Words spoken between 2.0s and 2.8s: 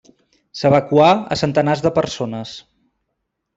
persones.